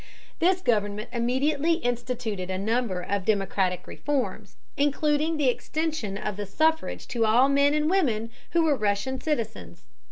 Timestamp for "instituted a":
1.73-2.57